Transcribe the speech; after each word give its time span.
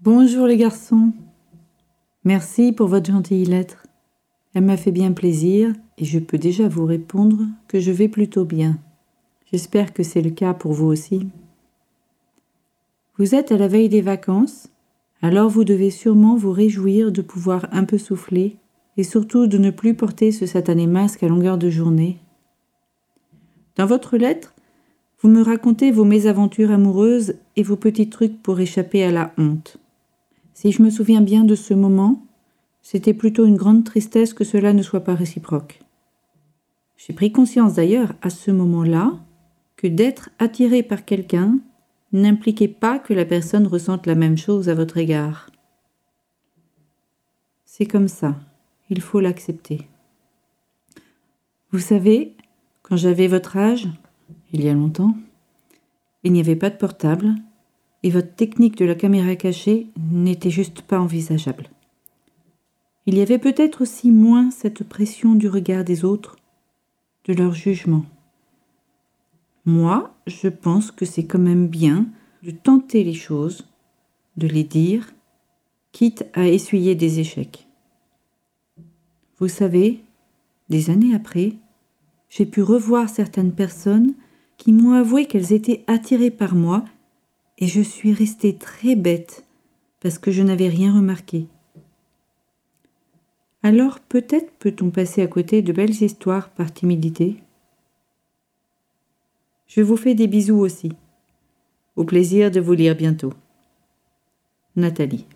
Bonjour 0.00 0.46
les 0.46 0.56
garçons. 0.56 1.12
Merci 2.22 2.70
pour 2.70 2.86
votre 2.86 3.10
gentille 3.10 3.44
lettre. 3.44 3.84
Elle 4.54 4.62
m'a 4.62 4.76
fait 4.76 4.92
bien 4.92 5.10
plaisir 5.10 5.74
et 5.98 6.04
je 6.04 6.20
peux 6.20 6.38
déjà 6.38 6.68
vous 6.68 6.86
répondre 6.86 7.38
que 7.66 7.80
je 7.80 7.90
vais 7.90 8.06
plutôt 8.06 8.44
bien. 8.44 8.78
J'espère 9.50 9.92
que 9.92 10.04
c'est 10.04 10.22
le 10.22 10.30
cas 10.30 10.54
pour 10.54 10.72
vous 10.72 10.86
aussi. 10.86 11.26
Vous 13.16 13.34
êtes 13.34 13.50
à 13.50 13.56
la 13.56 13.66
veille 13.66 13.88
des 13.88 14.00
vacances, 14.00 14.68
alors 15.20 15.50
vous 15.50 15.64
devez 15.64 15.90
sûrement 15.90 16.36
vous 16.36 16.52
réjouir 16.52 17.10
de 17.10 17.20
pouvoir 17.20 17.66
un 17.72 17.82
peu 17.82 17.98
souffler 17.98 18.56
et 18.98 19.02
surtout 19.02 19.48
de 19.48 19.58
ne 19.58 19.72
plus 19.72 19.94
porter 19.94 20.30
ce 20.30 20.46
satané 20.46 20.86
masque 20.86 21.24
à 21.24 21.28
longueur 21.28 21.58
de 21.58 21.70
journée. 21.70 22.18
Dans 23.74 23.86
votre 23.86 24.16
lettre, 24.16 24.54
vous 25.22 25.28
me 25.28 25.42
racontez 25.42 25.90
vos 25.90 26.04
mésaventures 26.04 26.70
amoureuses 26.70 27.34
et 27.56 27.64
vos 27.64 27.74
petits 27.74 28.08
trucs 28.08 28.40
pour 28.44 28.60
échapper 28.60 29.02
à 29.02 29.10
la 29.10 29.32
honte. 29.38 29.80
Si 30.60 30.72
je 30.72 30.82
me 30.82 30.90
souviens 30.90 31.20
bien 31.20 31.44
de 31.44 31.54
ce 31.54 31.72
moment, 31.72 32.26
c'était 32.82 33.14
plutôt 33.14 33.46
une 33.46 33.54
grande 33.54 33.84
tristesse 33.84 34.34
que 34.34 34.42
cela 34.42 34.72
ne 34.72 34.82
soit 34.82 35.04
pas 35.04 35.14
réciproque. 35.14 35.78
J'ai 36.96 37.12
pris 37.12 37.30
conscience 37.30 37.74
d'ailleurs 37.74 38.14
à 38.22 38.28
ce 38.28 38.50
moment-là 38.50 39.12
que 39.76 39.86
d'être 39.86 40.30
attiré 40.40 40.82
par 40.82 41.04
quelqu'un 41.04 41.60
n'impliquait 42.10 42.66
pas 42.66 42.98
que 42.98 43.14
la 43.14 43.24
personne 43.24 43.68
ressente 43.68 44.06
la 44.06 44.16
même 44.16 44.36
chose 44.36 44.68
à 44.68 44.74
votre 44.74 44.96
égard. 44.96 45.48
C'est 47.64 47.86
comme 47.86 48.08
ça, 48.08 48.34
il 48.90 49.00
faut 49.00 49.20
l'accepter. 49.20 49.86
Vous 51.70 51.78
savez, 51.78 52.34
quand 52.82 52.96
j'avais 52.96 53.28
votre 53.28 53.56
âge, 53.56 53.86
il 54.52 54.64
y 54.64 54.68
a 54.68 54.74
longtemps, 54.74 55.14
il 56.24 56.32
n'y 56.32 56.40
avait 56.40 56.56
pas 56.56 56.70
de 56.70 56.78
portable 56.78 57.36
et 58.02 58.10
votre 58.10 58.34
technique 58.34 58.76
de 58.76 58.84
la 58.84 58.94
caméra 58.94 59.34
cachée 59.36 59.88
n'était 60.12 60.50
juste 60.50 60.82
pas 60.82 61.00
envisageable. 61.00 61.68
Il 63.06 63.16
y 63.16 63.22
avait 63.22 63.38
peut-être 63.38 63.82
aussi 63.82 64.10
moins 64.10 64.50
cette 64.50 64.84
pression 64.84 65.34
du 65.34 65.48
regard 65.48 65.84
des 65.84 66.04
autres, 66.04 66.36
de 67.24 67.32
leur 67.32 67.54
jugement. 67.54 68.04
Moi, 69.64 70.14
je 70.26 70.48
pense 70.48 70.90
que 70.90 71.04
c'est 71.04 71.24
quand 71.24 71.38
même 71.38 71.68
bien 71.68 72.06
de 72.42 72.50
tenter 72.50 73.04
les 73.04 73.14
choses, 73.14 73.66
de 74.36 74.46
les 74.46 74.64
dire, 74.64 75.12
quitte 75.92 76.26
à 76.34 76.46
essuyer 76.46 76.94
des 76.94 77.20
échecs. 77.20 77.66
Vous 79.38 79.48
savez, 79.48 80.00
des 80.68 80.90
années 80.90 81.14
après, 81.14 81.54
j'ai 82.28 82.46
pu 82.46 82.62
revoir 82.62 83.08
certaines 83.08 83.52
personnes 83.52 84.14
qui 84.56 84.72
m'ont 84.72 84.92
avoué 84.92 85.26
qu'elles 85.26 85.52
étaient 85.52 85.84
attirées 85.86 86.30
par 86.30 86.54
moi, 86.54 86.84
et 87.58 87.66
je 87.66 87.80
suis 87.80 88.12
restée 88.12 88.56
très 88.56 88.94
bête 88.94 89.44
parce 90.00 90.18
que 90.18 90.30
je 90.30 90.42
n'avais 90.42 90.68
rien 90.68 90.94
remarqué. 90.94 91.46
Alors 93.62 93.98
peut-être 94.00 94.52
peut-on 94.58 94.90
passer 94.90 95.22
à 95.22 95.26
côté 95.26 95.62
de 95.62 95.72
belles 95.72 96.02
histoires 96.02 96.50
par 96.50 96.72
timidité? 96.72 97.36
Je 99.66 99.82
vous 99.82 99.96
fais 99.96 100.14
des 100.14 100.28
bisous 100.28 100.58
aussi. 100.58 100.92
Au 101.96 102.04
plaisir 102.04 102.50
de 102.50 102.60
vous 102.60 102.74
lire 102.74 102.94
bientôt. 102.96 103.34
Nathalie. 104.76 105.26